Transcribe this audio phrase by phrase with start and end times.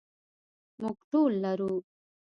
[0.81, 1.73] موږ ټول لرو.